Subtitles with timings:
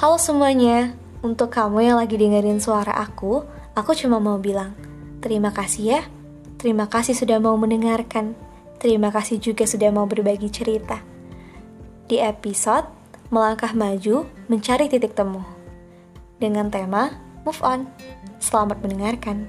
[0.00, 3.44] Halo semuanya, untuk kamu yang lagi dengerin suara aku,
[3.76, 4.72] aku cuma mau bilang
[5.20, 6.00] terima kasih ya.
[6.56, 8.32] Terima kasih sudah mau mendengarkan.
[8.80, 11.04] Terima kasih juga sudah mau berbagi cerita.
[12.08, 12.88] Di episode
[13.28, 15.44] Melangkah Maju Mencari Titik Temu
[16.40, 17.84] dengan tema Move On.
[18.40, 19.44] Selamat mendengarkan.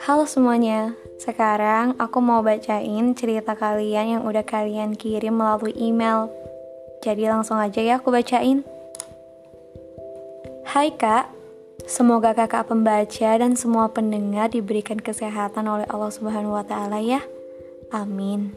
[0.00, 6.32] Halo semuanya, sekarang aku mau bacain cerita kalian yang udah kalian kirim melalui email.
[7.04, 8.64] Jadi langsung aja ya aku bacain.
[10.64, 11.28] Hai kak,
[11.84, 17.20] semoga kakak pembaca dan semua pendengar diberikan kesehatan oleh Allah Subhanahu wa taala ya.
[17.92, 18.56] Amin.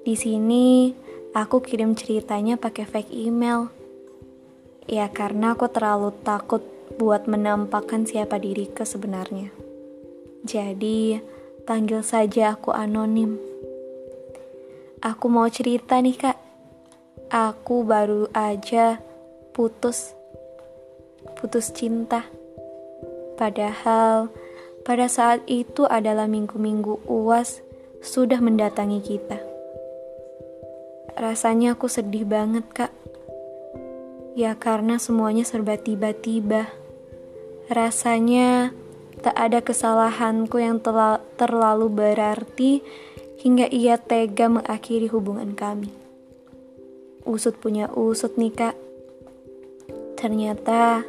[0.00, 0.96] Di sini
[1.36, 3.68] aku kirim ceritanya pakai fake email.
[4.88, 6.64] Ya karena aku terlalu takut
[6.96, 9.61] buat menampakkan siapa diriku sebenarnya.
[10.42, 11.22] Jadi,
[11.62, 13.38] panggil saja aku anonim.
[14.98, 16.38] Aku mau cerita nih, Kak.
[17.30, 18.98] Aku baru aja
[19.54, 20.14] putus.
[21.38, 22.26] Putus cinta.
[23.38, 24.30] Padahal
[24.82, 27.62] pada saat itu adalah minggu-minggu UAS
[28.02, 29.38] sudah mendatangi kita.
[31.14, 32.92] Rasanya aku sedih banget, Kak.
[34.34, 36.66] Ya karena semuanya serba tiba-tiba.
[37.70, 38.74] Rasanya
[39.22, 40.82] Tak ada kesalahanku yang
[41.38, 42.82] terlalu berarti
[43.38, 45.94] hingga ia tega mengakhiri hubungan kami.
[47.22, 48.74] Usut punya usut nih kak.
[50.18, 51.06] Ternyata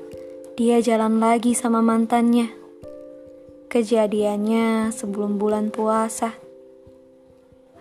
[0.54, 2.54] dia jalan lagi sama mantannya.
[3.70, 6.38] Kejadiannya sebelum bulan puasa.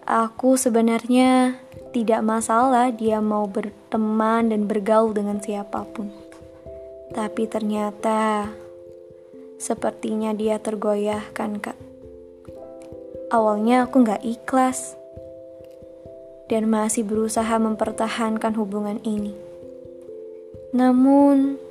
[0.09, 1.61] Aku sebenarnya
[1.93, 6.09] tidak masalah dia mau berteman dan bergaul dengan siapa pun.
[7.13, 8.49] Tapi ternyata
[9.63, 11.79] Sepertinya dia tergoyahkan, Kak.
[13.31, 14.99] Awalnya aku gak ikhlas
[16.51, 19.39] dan masih berusaha mempertahankan hubungan ini.
[20.75, 21.63] Namun,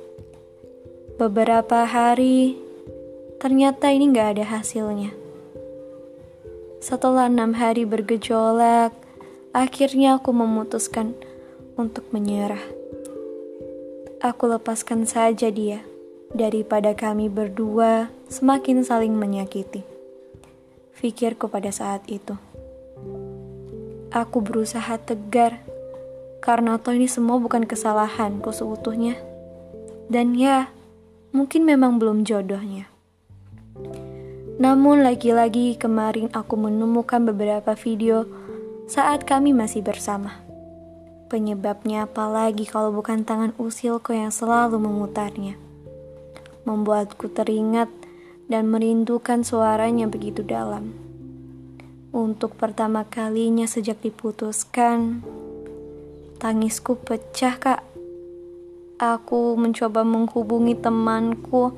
[1.20, 2.56] beberapa hari
[3.36, 5.12] ternyata ini gak ada hasilnya.
[6.80, 8.96] Setelah enam hari bergejolak,
[9.52, 11.12] akhirnya aku memutuskan
[11.76, 12.64] untuk menyerah.
[14.24, 15.91] Aku lepaskan saja dia
[16.32, 19.84] daripada kami berdua semakin saling menyakiti.
[20.96, 22.38] Pikirku pada saat itu.
[24.14, 25.60] Aku berusaha tegar,
[26.38, 29.18] karena toh ini semua bukan kesalahanku seutuhnya.
[30.06, 30.70] Dan ya,
[31.34, 32.86] mungkin memang belum jodohnya.
[34.62, 38.28] Namun lagi-lagi kemarin aku menemukan beberapa video
[38.86, 40.38] saat kami masih bersama.
[41.26, 45.61] Penyebabnya apalagi kalau bukan tangan usilku yang selalu memutarnya
[46.64, 47.90] membuatku teringat
[48.46, 50.92] dan merindukan suaranya begitu dalam.
[52.12, 55.24] Untuk pertama kalinya sejak diputuskan,
[56.36, 57.80] tangisku pecah, Kak.
[59.00, 61.72] Aku mencoba menghubungi temanku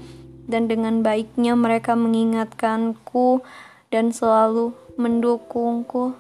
[0.51, 3.47] dan dengan baiknya mereka mengingatkanku
[3.95, 6.19] dan selalu mendukungku.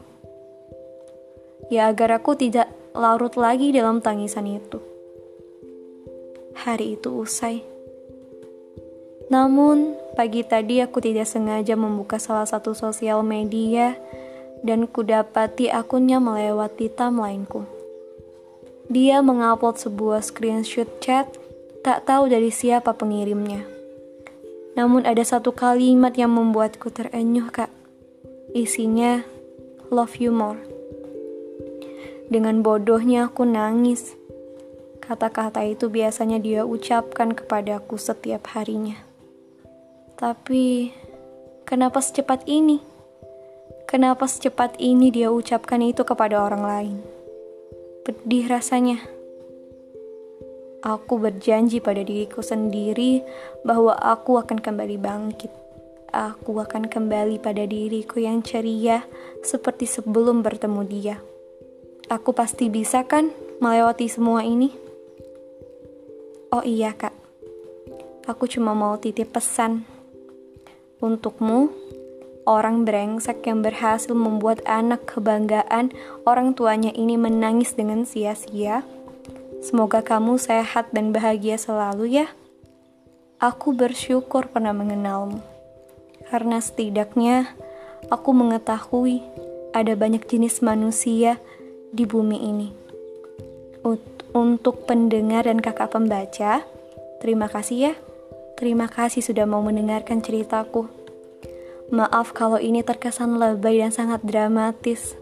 [1.68, 4.78] Ya agar aku tidak larut lagi dalam tangisan itu.
[6.54, 7.73] Hari itu usai.
[9.32, 13.96] Namun, pagi tadi aku tidak sengaja membuka salah satu sosial media
[14.60, 17.64] dan kudapati akunnya melewati timelineku.
[18.92, 21.28] Dia mengupload sebuah screenshot chat,
[21.80, 23.64] tak tahu dari siapa pengirimnya.
[24.76, 27.72] Namun ada satu kalimat yang membuatku terenyuh, Kak.
[28.52, 29.24] Isinya,
[29.88, 30.60] love you more.
[32.28, 34.16] Dengan bodohnya aku nangis.
[35.00, 39.13] Kata-kata itu biasanya dia ucapkan kepadaku setiap harinya.
[40.14, 40.94] Tapi,
[41.66, 42.78] kenapa secepat ini?
[43.90, 46.96] Kenapa secepat ini dia ucapkan itu kepada orang lain?
[48.06, 49.02] Pedih rasanya.
[50.86, 53.26] Aku berjanji pada diriku sendiri
[53.66, 55.50] bahwa aku akan kembali bangkit.
[56.14, 59.02] Aku akan kembali pada diriku yang ceria
[59.42, 61.16] seperti sebelum bertemu dia.
[62.06, 64.70] Aku pasti bisa kan melewati semua ini?
[66.54, 67.16] Oh iya kak,
[68.30, 69.93] aku cuma mau titip pesan
[71.04, 71.68] Untukmu,
[72.48, 75.92] orang brengsek yang berhasil membuat anak kebanggaan
[76.24, 78.80] orang tuanya ini menangis dengan sia-sia.
[79.60, 82.32] Semoga kamu sehat dan bahagia selalu ya.
[83.36, 85.44] Aku bersyukur pernah mengenalmu.
[86.32, 87.52] Karena setidaknya
[88.08, 89.20] aku mengetahui
[89.76, 91.36] ada banyak jenis manusia
[91.92, 92.68] di bumi ini.
[94.32, 96.64] Untuk pendengar dan kakak pembaca,
[97.20, 97.94] terima kasih ya.
[98.54, 100.86] Terima kasih sudah mau mendengarkan ceritaku.
[101.92, 105.20] Maaf kalau ini terkesan lebay dan sangat dramatis.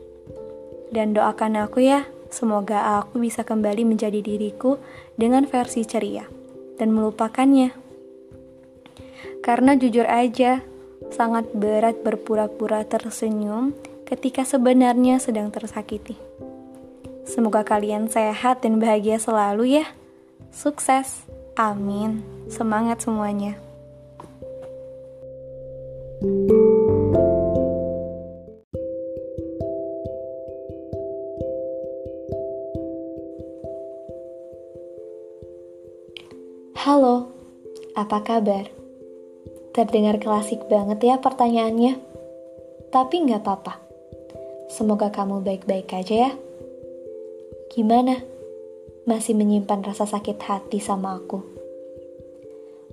[0.92, 4.78] Dan doakan aku ya, semoga aku bisa kembali menjadi diriku
[5.18, 6.28] dengan versi ceria
[6.78, 7.74] dan melupakannya.
[9.42, 10.62] Karena jujur aja,
[11.10, 13.74] sangat berat berpura-pura tersenyum
[14.06, 16.14] ketika sebenarnya sedang tersakiti.
[17.26, 19.86] Semoga kalian sehat dan bahagia selalu ya.
[20.54, 21.26] Sukses.
[21.56, 22.22] Amin.
[22.46, 23.71] Semangat semuanya.
[26.22, 26.30] Halo,
[37.98, 38.70] apa kabar?
[39.74, 41.98] Terdengar klasik banget ya pertanyaannya.
[42.94, 43.82] Tapi nggak apa-apa.
[44.70, 46.38] Semoga kamu baik-baik aja ya.
[47.74, 48.22] Gimana?
[49.10, 51.42] Masih menyimpan rasa sakit hati sama aku?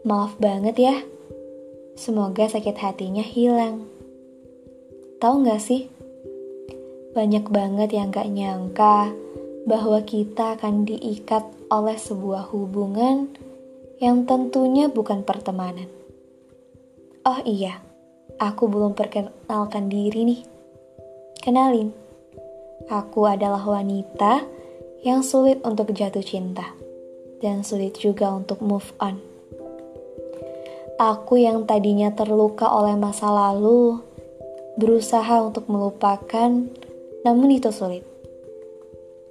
[0.02, 0.98] Maaf banget ya.
[2.00, 3.84] Semoga sakit hatinya hilang.
[5.20, 5.92] Tahu nggak sih?
[7.12, 9.12] Banyak banget yang gak nyangka
[9.68, 13.28] bahwa kita akan diikat oleh sebuah hubungan
[14.00, 15.92] yang tentunya bukan pertemanan.
[17.28, 17.84] Oh iya,
[18.40, 20.42] aku belum perkenalkan diri nih.
[21.44, 21.92] Kenalin,
[22.88, 24.48] aku adalah wanita
[25.04, 26.64] yang sulit untuk jatuh cinta
[27.44, 29.29] dan sulit juga untuk move on.
[31.00, 34.04] Aku yang tadinya terluka oleh masa lalu,
[34.76, 36.52] berusaha untuk melupakan,
[37.24, 38.04] namun itu sulit.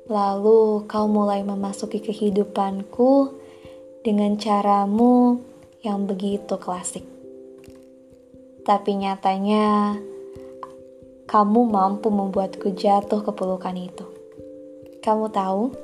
[0.08, 3.36] Lalu kau mulai memasuki kehidupanku
[4.00, 5.44] dengan caramu
[5.84, 7.04] yang begitu klasik.
[8.64, 10.00] Tapi nyatanya,
[11.28, 14.08] kamu mampu membuatku jatuh ke pelukan itu.
[15.04, 15.76] Kamu tahu,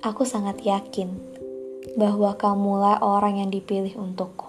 [0.00, 1.12] aku sangat yakin
[2.00, 4.41] bahwa kamulah orang yang dipilih untukku.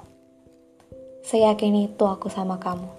[1.24, 2.92] Seyakin itu aku sama kamu.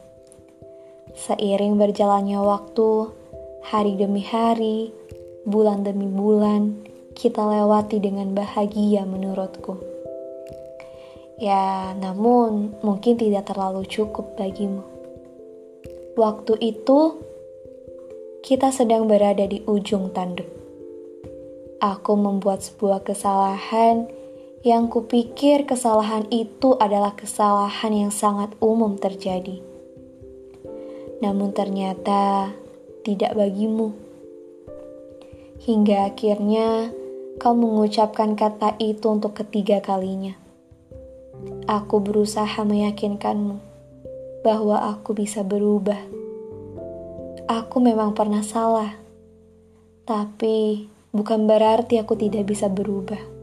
[1.12, 3.12] Seiring berjalannya waktu,
[3.60, 4.96] hari demi hari,
[5.44, 9.76] bulan demi bulan, kita lewati dengan bahagia menurutku.
[11.36, 14.80] Ya, namun mungkin tidak terlalu cukup bagimu.
[16.16, 17.20] Waktu itu,
[18.40, 20.48] kita sedang berada di ujung tanduk.
[21.76, 24.08] Aku membuat sebuah kesalahan
[24.64, 29.60] yang kupikir kesalahan itu adalah kesalahan yang sangat umum terjadi.
[31.20, 32.48] Namun ternyata
[33.04, 33.92] tidak bagimu.
[35.60, 36.96] Hingga akhirnya
[37.36, 40.32] kau mengucapkan kata itu untuk ketiga kalinya.
[41.68, 43.60] Aku berusaha meyakinkanmu
[44.40, 46.00] bahwa aku bisa berubah.
[47.52, 48.96] Aku memang pernah salah,
[50.08, 53.33] tapi bukan berarti aku tidak bisa berubah.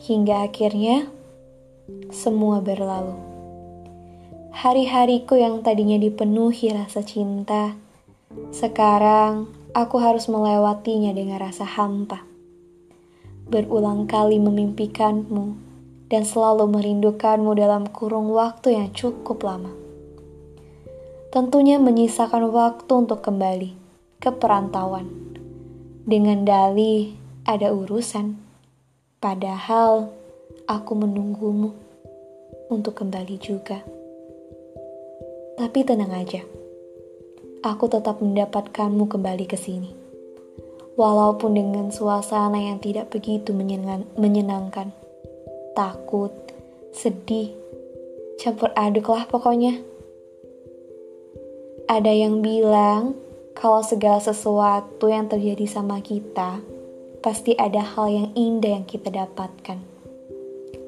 [0.00, 1.08] Hingga akhirnya
[2.08, 3.16] semua berlalu.
[4.50, 7.76] Hari-hariku yang tadinya dipenuhi rasa cinta,
[8.50, 12.30] sekarang aku harus melewatinya dengan rasa hampa
[13.50, 15.58] berulang kali memimpikanmu
[16.06, 19.74] dan selalu merindukanmu dalam kurung waktu yang cukup lama.
[21.34, 23.74] Tentunya menyisakan waktu untuk kembali
[24.22, 25.10] ke perantauan.
[26.06, 28.38] Dengan dalih ada urusan,
[29.20, 30.08] padahal
[30.64, 31.76] aku menunggumu
[32.72, 33.84] untuk kembali juga.
[35.60, 36.40] Tapi tenang aja,
[37.60, 39.92] aku tetap mendapatkanmu kembali ke sini
[40.96, 43.52] walaupun dengan suasana yang tidak begitu
[44.16, 44.88] menyenangkan.
[45.76, 46.32] Takut,
[46.96, 47.52] sedih,
[48.40, 49.84] campur aduk lah pokoknya.
[51.92, 53.20] Ada yang bilang
[53.52, 56.79] kalau segala sesuatu yang terjadi sama kita,
[57.20, 59.78] pasti ada hal yang indah yang kita dapatkan.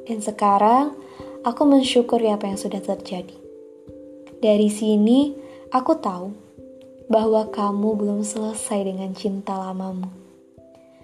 [0.08, 0.96] Dan sekarang,
[1.46, 3.36] aku mensyukuri apa yang sudah terjadi.
[4.42, 5.36] Dari sini,
[5.70, 6.34] aku tahu
[7.06, 10.10] bahwa kamu belum selesai dengan cinta lamamu.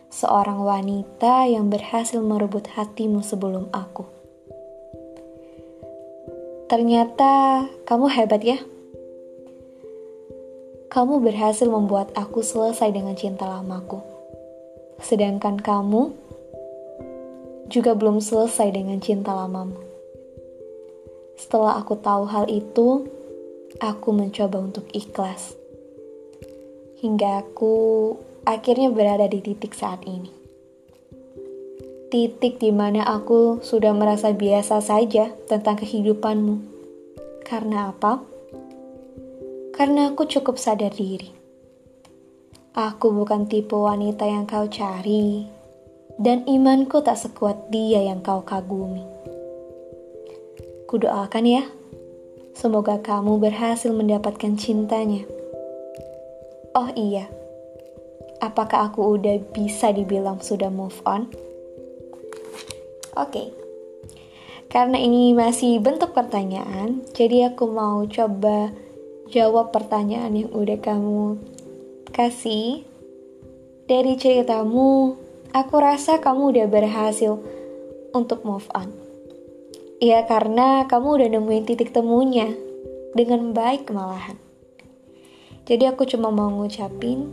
[0.09, 4.09] Seorang wanita yang berhasil merebut hatimu sebelum aku.
[6.69, 8.59] Ternyata kamu hebat ya.
[10.89, 14.18] Kamu berhasil membuat aku selesai dengan cinta lamaku.
[14.99, 16.13] Sedangkan kamu
[17.71, 19.79] juga belum selesai dengan cinta lamamu.
[21.39, 23.07] Setelah aku tahu hal itu,
[23.79, 25.59] aku mencoba untuk ikhlas
[26.99, 27.75] hingga aku
[28.43, 30.35] akhirnya berada di titik saat ini.
[32.09, 36.57] Titik di mana aku sudah merasa biasa saja tentang kehidupanmu.
[37.47, 38.25] Karena apa?
[39.77, 41.38] Karena aku cukup sadar diri.
[42.77, 45.47] Aku bukan tipe wanita yang kau cari,
[46.21, 49.05] dan imanku tak sekuat dia yang kau kagumi.
[50.89, 51.63] Kudoakan ya,
[52.59, 55.23] Semoga kamu berhasil mendapatkan cintanya.
[56.75, 57.31] Oh iya,
[58.43, 61.31] apakah aku udah bisa dibilang sudah move on?
[63.15, 63.55] Oke,
[64.67, 68.75] karena ini masih bentuk pertanyaan, jadi aku mau coba
[69.31, 71.39] jawab pertanyaan yang udah kamu
[72.13, 72.85] kasih.
[73.89, 75.17] Dari ceritamu,
[75.57, 77.41] aku rasa kamu udah berhasil
[78.13, 78.93] untuk move on.
[79.99, 82.53] Ya karena kamu udah nemuin titik temunya
[83.17, 84.37] dengan baik malahan.
[85.65, 87.29] Jadi aku cuma mau ngucapin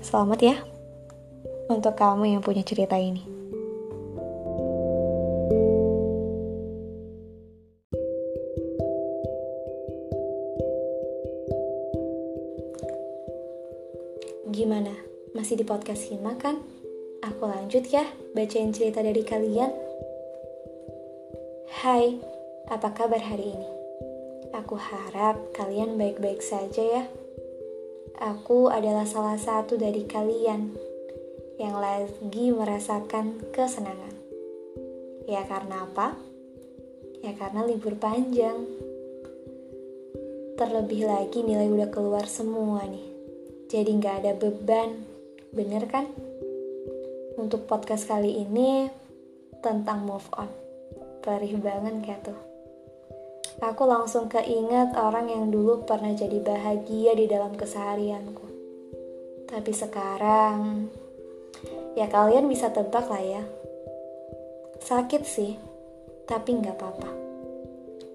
[0.00, 0.56] selamat ya
[1.72, 3.39] untuk kamu yang punya cerita ini.
[15.50, 16.62] Masih di podcast Hima kan?
[17.26, 18.06] Aku lanjut ya,
[18.38, 19.74] bacain cerita dari kalian.
[21.74, 22.22] Hai,
[22.70, 23.66] apa kabar hari ini?
[24.54, 27.04] Aku harap kalian baik-baik saja ya.
[28.22, 30.70] Aku adalah salah satu dari kalian
[31.58, 34.14] yang lagi merasakan kesenangan.
[35.26, 36.14] Ya karena apa?
[37.26, 38.70] Ya karena libur panjang.
[40.54, 43.02] Terlebih lagi nilai udah keluar semua nih.
[43.66, 45.09] Jadi nggak ada beban,
[45.54, 46.06] bener kan?
[47.40, 48.92] untuk podcast kali ini
[49.64, 50.52] tentang move on.
[51.24, 52.40] Perih banget kayak tuh.
[53.60, 58.46] Aku langsung keinget orang yang dulu pernah jadi bahagia di dalam keseharianku.
[59.48, 60.88] Tapi sekarang,
[61.96, 63.42] ya kalian bisa tebak lah ya.
[64.80, 65.56] Sakit sih,
[66.24, 67.10] tapi nggak apa-apa.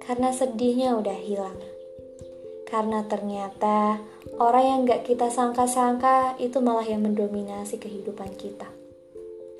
[0.01, 1.59] Karena sedihnya udah hilang.
[2.65, 4.01] Karena ternyata
[4.41, 8.65] orang yang gak kita sangka-sangka itu malah yang mendominasi kehidupan kita.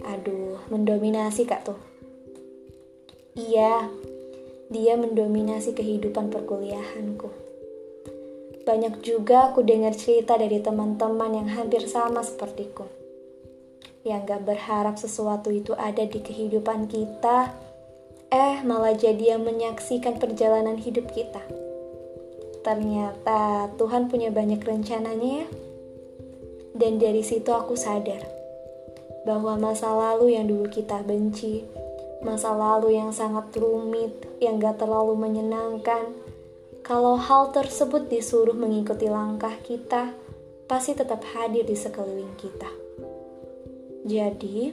[0.10, 1.80] Aduh, mendominasi kak tuh.
[3.38, 3.90] Iya,
[4.74, 7.30] dia mendominasi kehidupan perkuliahanku.
[8.66, 12.90] Banyak juga aku dengar cerita dari teman-teman yang hampir sama sepertiku.
[14.02, 17.54] Yang gak berharap sesuatu itu ada di kehidupan kita,
[18.34, 21.65] eh malah jadi yang menyaksikan perjalanan hidup kita.
[22.66, 25.48] Ternyata Tuhan punya banyak rencananya ya.
[26.74, 28.26] Dan dari situ aku sadar
[29.24, 31.62] bahwa masa lalu yang dulu kita benci,
[32.26, 36.14] masa lalu yang sangat rumit, yang gak terlalu menyenangkan,
[36.86, 40.14] kalau hal tersebut disuruh mengikuti langkah kita,
[40.70, 42.70] pasti tetap hadir di sekeliling kita.
[44.06, 44.70] Jadi,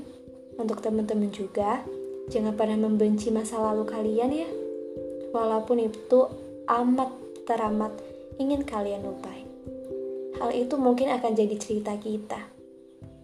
[0.60, 1.80] untuk teman-teman juga,
[2.28, 4.48] jangan pernah membenci masa lalu kalian ya.
[5.32, 6.28] Walaupun itu
[6.68, 7.92] amat teramat
[8.38, 9.44] ingin kalian lupai.
[10.40, 12.52] Hal itu mungkin akan jadi cerita kita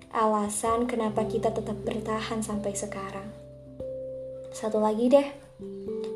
[0.09, 3.29] alasan kenapa kita tetap bertahan sampai sekarang.
[4.57, 5.29] Satu lagi deh,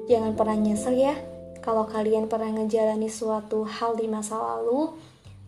[0.08, 1.14] jangan pernah nyesel ya
[1.62, 4.98] kalau kalian pernah ngejalani suatu hal di masa lalu,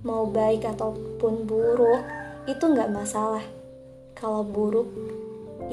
[0.07, 2.07] mau baik ataupun buruk,
[2.47, 3.43] itu nggak masalah.
[4.15, 4.87] Kalau buruk,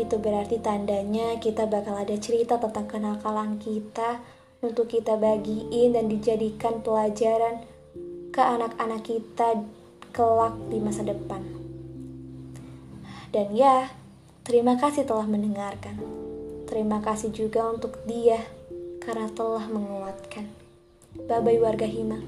[0.02, 4.18] itu berarti tandanya kita bakal ada cerita tentang kenakalan kita
[4.62, 7.66] untuk kita bagiin dan dijadikan pelajaran
[8.30, 9.66] ke anak-anak kita
[10.14, 11.42] kelak di masa depan.
[13.34, 13.90] Dan ya,
[14.46, 15.98] terima kasih telah mendengarkan.
[16.70, 18.40] Terima kasih juga untuk dia
[19.02, 20.48] karena telah menguatkan.
[21.28, 22.22] Bye-bye warga Hima.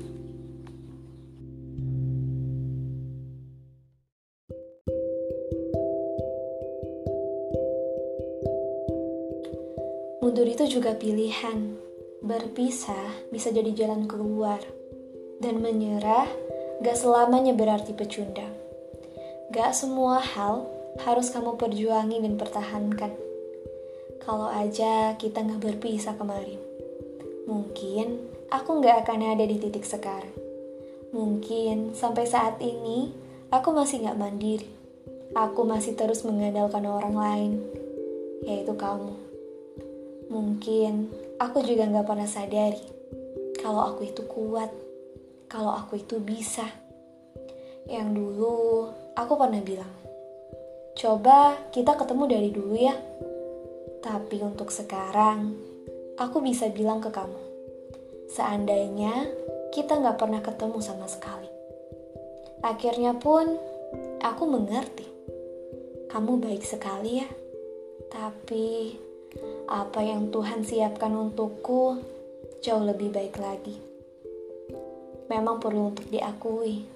[10.24, 11.73] Mundur itu juga pilihan.
[12.24, 14.64] Berpisah bisa jadi jalan keluar.
[15.44, 16.32] Dan menyerah
[16.80, 18.56] gak selamanya berarti pecundang.
[19.52, 20.64] Gak semua hal
[21.04, 23.12] harus kamu perjuangin dan pertahankan.
[24.24, 26.56] Kalau aja kita nggak berpisah kemarin,
[27.44, 30.32] mungkin aku nggak akan ada di titik sekarang.
[31.12, 33.12] Mungkin sampai saat ini
[33.52, 34.70] aku masih nggak mandiri.
[35.34, 37.52] Aku masih terus mengandalkan orang lain,
[38.46, 39.18] yaitu kamu.
[40.30, 41.10] Mungkin
[41.44, 43.04] aku juga nggak pernah sadari
[43.60, 44.72] kalau aku itu kuat,
[45.48, 46.68] kalau aku itu bisa.
[47.88, 48.56] Yang dulu
[49.16, 49.94] aku pernah bilang,
[50.94, 52.94] Coba kita ketemu dari dulu ya.
[54.04, 55.56] Tapi untuk sekarang,
[56.20, 57.40] aku bisa bilang ke kamu,
[58.30, 59.32] seandainya
[59.72, 61.50] kita nggak pernah ketemu sama sekali.
[62.62, 63.58] Akhirnya pun,
[64.22, 65.08] aku mengerti.
[66.12, 67.30] Kamu baik sekali ya.
[68.12, 68.94] Tapi,
[69.68, 72.00] apa yang Tuhan siapkan untukku
[72.64, 73.76] jauh lebih baik lagi.
[75.28, 76.88] Memang perlu untuk diakui.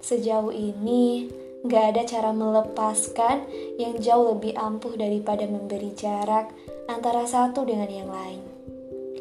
[0.00, 1.28] Sejauh ini,
[1.60, 3.44] Gak ada cara melepaskan
[3.76, 6.48] yang jauh lebih ampuh daripada memberi jarak
[6.88, 8.40] antara satu dengan yang lain.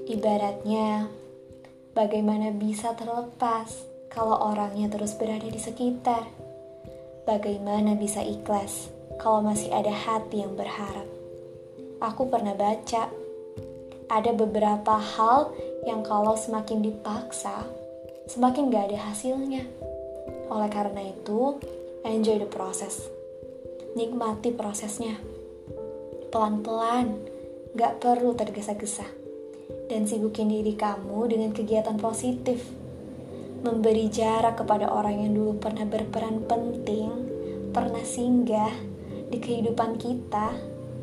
[0.07, 1.19] Ibaratnya,
[1.99, 3.75] Bagaimana bisa terlepas
[4.07, 6.31] kalau orangnya terus berada di sekitar?
[7.27, 8.87] Bagaimana bisa ikhlas
[9.19, 11.18] kalau masih ada hati yang berharap?
[11.99, 13.11] Aku pernah baca,
[14.07, 15.51] ada beberapa hal
[15.83, 17.67] yang kalau semakin dipaksa,
[18.31, 19.67] semakin gak ada hasilnya.
[20.47, 21.59] Oleh karena itu,
[22.07, 23.03] enjoy the process.
[23.99, 25.19] Nikmati prosesnya.
[26.31, 27.19] Pelan-pelan,
[27.75, 29.05] gak perlu tergesa-gesa.
[29.91, 32.63] Dan sibukin diri kamu dengan kegiatan positif
[33.59, 37.11] memberi jarak kepada orang yang dulu pernah berperan penting,
[37.75, 38.71] pernah singgah
[39.29, 40.55] di kehidupan kita,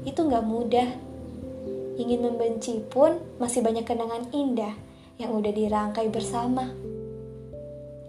[0.06, 0.88] itu nggak mudah.
[1.98, 4.72] Ingin membenci pun masih banyak kenangan indah
[5.18, 6.70] yang udah dirangkai bersama.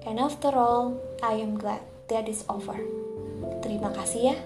[0.06, 1.82] And after all, I am glad
[2.14, 2.78] that is over.
[3.66, 4.38] Terima kasih ya.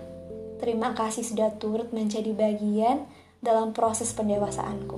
[0.63, 3.05] Terima kasih sudah turut menjadi bagian
[3.43, 4.97] dalam proses pendewasaanku.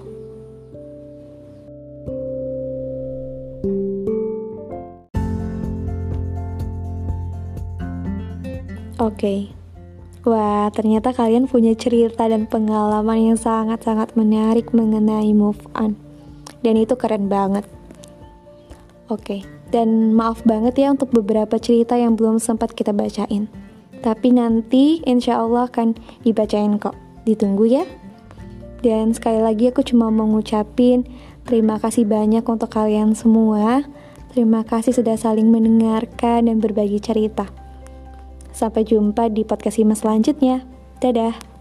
[9.04, 9.20] Oke.
[9.20, 9.63] Okay.
[10.24, 16.00] Wah, ternyata kalian punya cerita dan pengalaman yang sangat-sangat menarik mengenai move on.
[16.64, 17.68] Dan itu keren banget.
[19.12, 23.52] Oke, dan maaf banget ya untuk beberapa cerita yang belum sempat kita bacain.
[24.00, 25.92] Tapi nanti insya Allah akan
[26.24, 26.96] dibacain kok.
[27.28, 27.84] Ditunggu ya.
[28.80, 31.04] Dan sekali lagi aku cuma mau ngucapin
[31.44, 33.84] terima kasih banyak untuk kalian semua.
[34.32, 37.63] Terima kasih sudah saling mendengarkan dan berbagi cerita.
[38.54, 40.62] Sampai jumpa di podcast Hima selanjutnya.
[41.02, 41.53] Dadah.